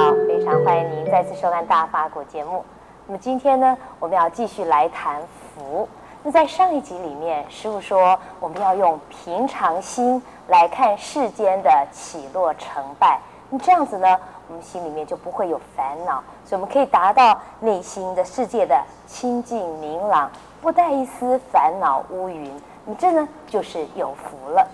[0.00, 2.64] 好，非常欢迎您再次收看《大法古》节目。
[3.06, 5.20] 那么今天呢，我们要继续来谈
[5.54, 5.86] 福。
[6.22, 13.20] 那在上一集里面，师父说我们要用平常心来看世间的起落成败。
[13.50, 14.18] 那这样子呢，
[14.48, 20.30] 我们心里面就不会有烦恼，所以我们可以达到内心的世界的清净明朗，
[20.62, 22.50] 不带一丝烦恼乌云。
[22.86, 24.66] 你这呢，就是有福了。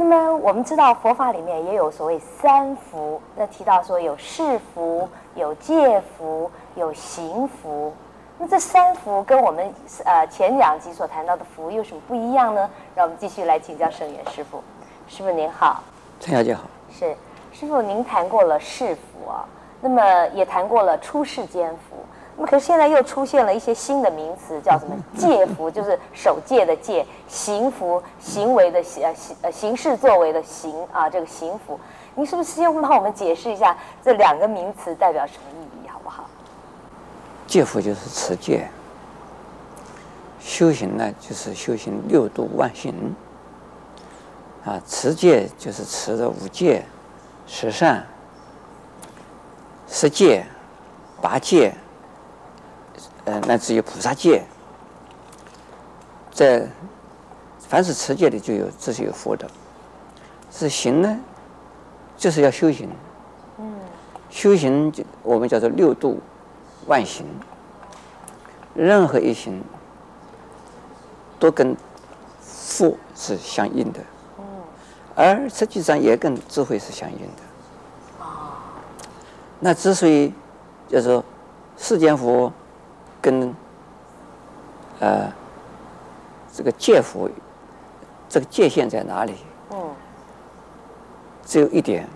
[0.00, 7.92] 那么我们知道佛法里面也有所谓三福，那提到说有事福、有戒福、有行福。
[8.38, 12.70] 那这三福跟我们呃前两集所谈到的福有什么不一样呢？
[12.94, 14.62] 让我们继续来请教圣严师傅。
[15.08, 15.82] 师傅您好，
[16.20, 16.62] 陈小姐好。
[16.92, 17.16] 是
[17.52, 19.44] 师傅，您谈过了世福啊，
[19.80, 21.87] 那么也谈过了出世间福。
[22.40, 31.78] 那么可是现在又出现了一些新的名词，叫什么 戒福，就是守戒的戒；行服，行为的行呃行呃行事作为的行啊，这个行服。
[32.14, 36.30] 您是不是先帮我们解释一下这两个名词代表什么意义，好不好？
[37.48, 38.68] 戒福就是持戒，
[40.38, 43.16] 修行呢就是修行六度万行。
[44.64, 46.84] 啊，持戒就是持的五戒、
[47.48, 48.06] 十善、
[49.88, 50.46] 十戒、
[51.20, 51.74] 八戒。
[53.28, 54.42] 呃，乃至于菩萨戒，
[56.32, 56.66] 在
[57.58, 59.46] 凡是持戒的就有，这是有福的。
[60.50, 61.20] 是行呢，
[62.16, 62.88] 就是要修行。
[63.58, 63.70] 嗯。
[64.30, 66.18] 修行就我们叫做六度
[66.86, 67.26] 万行，
[68.74, 69.62] 任何一行
[71.38, 71.76] 都跟
[72.40, 74.00] 福是相应的。
[74.38, 74.44] 嗯。
[75.14, 78.24] 而实际上也跟智慧是相应的。
[78.24, 78.56] 哦。
[79.60, 80.32] 那之所以
[80.88, 81.22] 叫做
[81.76, 82.50] 世间福。
[83.28, 83.54] 跟
[85.00, 85.30] 呃
[86.50, 87.28] 这个戒福，
[88.26, 89.34] 这个界限在哪里？
[89.68, 89.90] 哦，
[91.44, 92.08] 只有一点，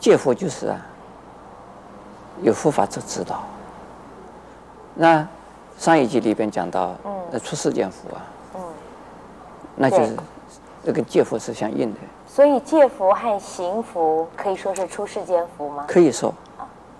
[0.00, 0.84] 戒福就是啊，
[2.42, 3.44] 有佛法者指导。
[4.96, 5.24] 那
[5.78, 8.26] 上一集里边讲到，嗯，那出世间福啊，
[8.56, 8.60] 嗯，
[9.76, 10.16] 那就是
[10.84, 12.00] 这个戒福是相应的。
[12.26, 15.84] 所以戒福和行福可以说是出世间福吗？
[15.86, 16.34] 可以说，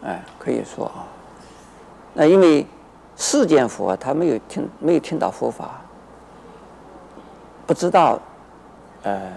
[0.05, 1.03] 哎，可以说啊。
[2.13, 2.67] 那因为
[3.17, 5.81] 世间佛啊，他没有听没有听到佛法，
[7.67, 8.19] 不知道，
[9.03, 9.33] 呃，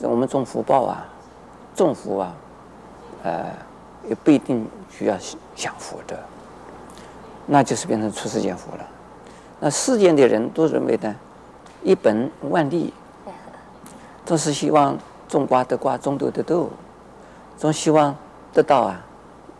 [0.00, 1.04] 我们种福报啊，
[1.74, 2.34] 种福啊，
[3.22, 3.46] 呃，
[4.08, 5.16] 也不一定需要
[5.54, 6.18] 享福的，
[7.46, 8.84] 那就是变成出世间福了。
[9.60, 11.14] 那世间的人都认为呢，
[11.82, 12.92] 一本万利，
[14.24, 14.96] 都是希望
[15.28, 16.70] 种瓜得瓜，种豆得豆，
[17.58, 18.14] 总希望
[18.52, 19.00] 得到啊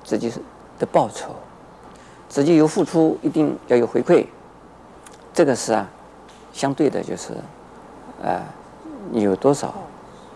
[0.03, 0.33] 自己
[0.79, 1.35] 的报酬。
[2.33, 4.25] 自己有付出，一定要有回馈，
[5.35, 5.87] 这个是啊，
[6.51, 7.35] 相对的就是，
[8.23, 8.41] 呃，
[9.11, 9.75] 你有多少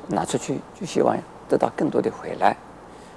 [0.09, 1.17] 拿出去，就希望
[1.49, 2.55] 得到更多的回来。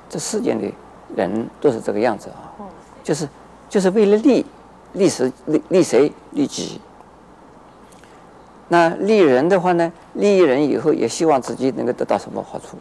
[0.07, 0.65] 这世间的
[1.13, 2.55] 人都是这个样子啊，
[3.03, 3.27] 就是
[3.67, 4.45] 就是为了利，
[4.93, 6.79] 利谁利利谁利己。
[8.69, 12.77] 那利人的话呢，利益人以后也希望自己能够得到什么好处。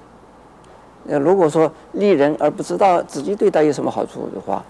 [1.03, 4.65] 那，如果说利人而不知道自己对他有什么好处的话，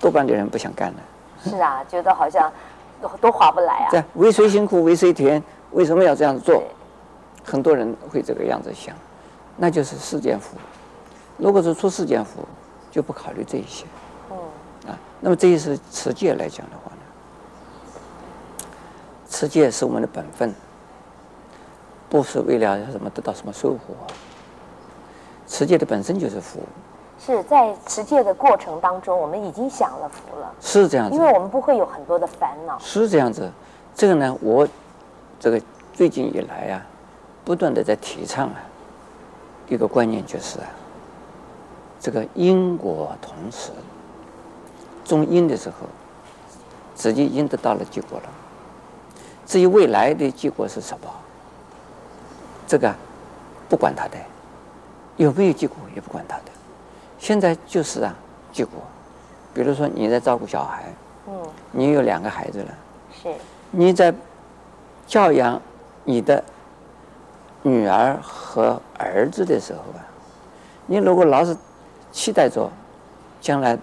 [0.00, 0.98] 多半的人不想干了。
[1.44, 2.52] 是啊，觉得好像
[3.00, 3.88] 都都划不来啊。
[3.90, 5.42] 对，为谁辛苦为谁甜？
[5.72, 6.62] 为什么要这样做？
[7.44, 8.94] 很多人会这个样子想，
[9.56, 10.56] 那就是世间福。
[11.36, 12.46] 如果是出世间福，
[12.90, 13.84] 就不考虑这一些。
[14.30, 14.36] 嗯。
[14.90, 18.66] 啊，那么这一是持戒来讲的话呢，
[19.28, 20.52] 持戒是我们的本分，
[22.08, 23.94] 不是为了什么得到什么收获。
[25.46, 26.60] 持戒的本身就是福。
[27.18, 30.52] 是在持戒的过程当中，我们已经享了福了。
[30.60, 32.78] 是这样子，因为我们不会有很多的烦恼。
[32.78, 33.50] 是这样子，
[33.94, 34.68] 这个呢，我
[35.40, 35.60] 这个
[35.92, 36.82] 最近以来啊，
[37.44, 38.60] 不断的在提倡啊，
[39.68, 40.66] 一个观念就是啊，
[41.98, 43.70] 这个因果同时，
[45.04, 45.86] 种因的时候，
[46.94, 48.28] 自己已经得到了结果了。
[49.46, 51.08] 至于未来的结果是什么，
[52.66, 52.94] 这个
[53.68, 54.18] 不管他的，
[55.16, 56.42] 有没有结果也不管他的。
[57.18, 58.14] 现在就是啊，
[58.52, 58.74] 结果，
[59.54, 60.84] 比如说你在照顾小孩，
[61.28, 61.42] 嗯，
[61.72, 62.68] 你有两个孩子了，
[63.10, 63.34] 是，
[63.70, 64.14] 你在
[65.06, 65.60] 教养
[66.04, 66.42] 你的
[67.62, 70.04] 女儿和儿子的时候啊，
[70.86, 71.56] 你如果老是
[72.12, 72.70] 期待着
[73.40, 73.76] 将来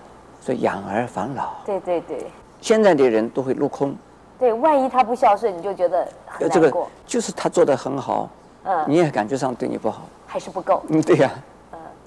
[0.45, 2.27] 说养儿防老，对对对，
[2.61, 3.95] 现在的人都会落空，
[4.37, 8.29] 对，万一他不孝顺，你就觉得很难过，这个就是他做的很好，
[8.63, 11.31] 嗯，你也感觉上对你不好，还是不够，嗯，对呀。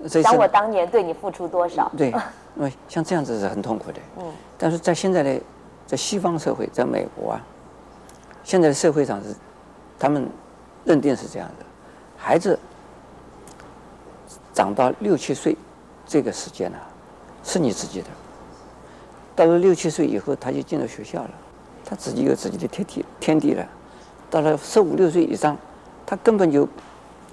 [0.09, 1.91] 想我当年对你付出多少？
[1.97, 2.11] 对，
[2.57, 4.01] 因为像这样子是很痛苦的。
[4.19, 4.25] 嗯。
[4.59, 5.41] 但是在现在的
[5.87, 7.41] 在西方社会，在美国啊，
[8.45, 9.35] 现在的社会上是，
[9.99, 10.29] 他们
[10.85, 11.65] 认定是这样的：
[12.17, 12.59] 孩子
[14.53, 15.57] 长到六七岁
[16.07, 16.89] 这个时间呢、啊，
[17.45, 18.09] 是你自己的。
[19.35, 21.31] 到了六七岁以后，他就进了学校了，
[21.85, 23.67] 他自己有自己的天地天地了。
[24.31, 25.57] 到了十五六岁以上，
[26.07, 26.67] 他根本就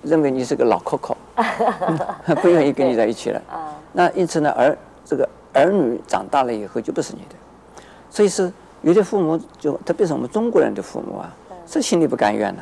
[0.03, 3.41] 认为你是个老扣扣， 不愿意跟你在一起了。
[3.51, 4.75] 啊那因此呢，儿
[5.05, 7.35] 这个儿女长大了以后就不是你的，
[8.09, 8.51] 所以是
[8.81, 11.31] 有的父母就特别是我们中国人的父母啊，
[11.67, 12.61] 这心里不甘愿的。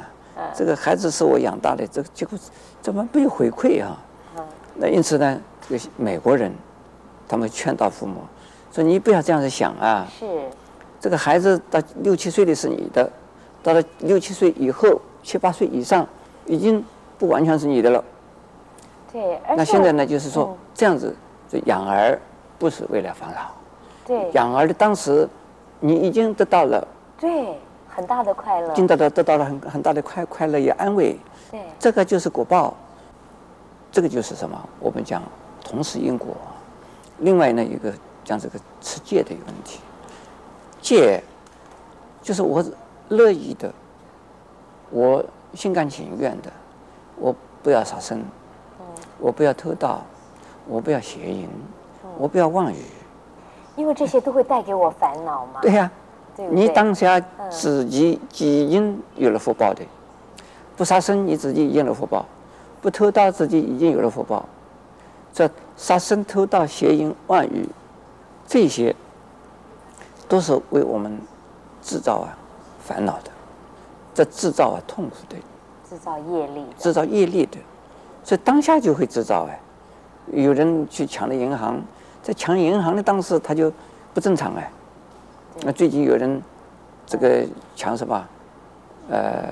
[0.54, 2.38] 这个孩子是我养大的，这个结果
[2.82, 3.98] 怎么没有回馈啊？
[4.76, 5.40] 那因此呢，
[5.70, 6.52] 这个美国人
[7.28, 8.22] 他们劝导父母。
[8.74, 10.08] 说你不要这样子想啊！
[10.18, 10.26] 是，
[11.00, 13.10] 这个孩子到六七岁的是你的，
[13.62, 16.08] 到了六七岁以后，七八岁以上，
[16.46, 16.84] 已经
[17.18, 18.04] 不完全是你的了。
[19.12, 21.16] 对，那现在呢，就是说这样子，
[21.50, 22.18] 就养儿
[22.58, 23.52] 不是为了防老。
[24.06, 24.32] 对。
[24.32, 25.28] 养儿的当时，
[25.80, 26.88] 你已经得到了。
[27.20, 27.58] 对，
[27.90, 28.72] 很大的快乐。
[28.72, 31.18] 已经得到得到了很很大的快快乐与安慰。
[31.52, 31.62] 对。
[31.80, 32.74] 这个就是果报。
[33.92, 34.58] 这个就是什么？
[34.80, 35.22] 我们讲
[35.64, 36.36] 同时因果。
[37.20, 37.94] 另外呢，一个。
[38.24, 39.80] 讲这个持戒的一个问题，
[40.80, 41.22] 戒
[42.22, 42.64] 就是我
[43.10, 43.74] 乐意的，
[44.92, 45.26] 我
[45.56, 46.52] 心甘情愿的，
[47.18, 48.24] 我不要杀生，
[49.22, 50.02] 我不要偷盗，
[50.68, 51.48] 我不要邪淫，
[52.18, 52.84] 我不要妄语，
[53.76, 55.62] 因为这些都会带给我烦恼嘛。
[55.62, 55.90] 对呀，
[56.50, 57.20] 你当下
[57.50, 59.84] 自己已经有了福报的，
[60.76, 62.26] 不杀生你自己已经有了福报，
[62.82, 64.44] 不偷盗自己已经有了福报，
[65.32, 67.70] 这杀生、偷盗、邪淫、妄语。
[68.48, 68.94] 这些
[70.28, 71.18] 都是为我们
[71.82, 72.36] 制造啊
[72.84, 73.32] 烦恼的，
[74.14, 75.38] 这制造啊痛苦的，
[75.90, 77.58] 制造业力，制造业力的，
[78.24, 79.60] 所以当下就会制造哎，
[80.32, 81.82] 有人去抢了银行，
[82.22, 83.72] 在抢银行的当时他就
[84.14, 84.72] 不正常哎，
[85.64, 86.42] 那最近有人
[87.06, 87.44] 这个
[87.76, 88.24] 抢什么？
[89.10, 89.50] 呃，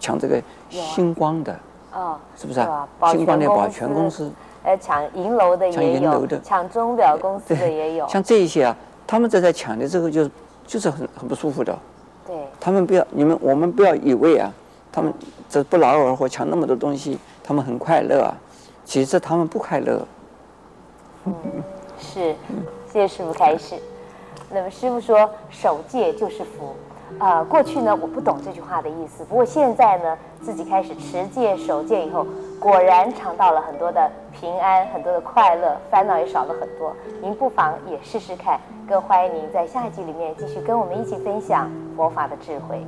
[0.00, 1.56] 抢这个星光的，
[1.92, 2.88] 哦，是不是啊？
[3.12, 4.28] 星光的保全公司。
[4.64, 8.08] 呃，抢银楼的也有，抢钟表公司的也有。
[8.08, 8.76] 像这一些啊，
[9.06, 10.30] 他们在在抢的这个就是
[10.66, 11.78] 就是很很不舒服的。
[12.26, 12.36] 对。
[12.58, 14.52] 他们不要你们我们不要以为啊，
[14.90, 15.12] 他们
[15.48, 18.34] 这不劳而获抢那么多东西，他们很快乐啊，
[18.84, 20.06] 其实他们不快乐。
[21.24, 21.34] 嗯，
[21.98, 22.34] 是，
[22.86, 23.76] 谢谢师傅开始。
[24.50, 26.74] 那么师傅说，守戒就是福。
[27.18, 32.24] 啊、过去呢我不懂这句话的意思，不过现在呢自己开始持戒守戒以后，
[32.60, 36.94] 果然尝到了很多的平安，很多的快乐，烦恼也少了很多。
[37.20, 42.80] 您不妨也试试看，更欢迎您在下一集里面继续跟我们一起分享佛法的智慧。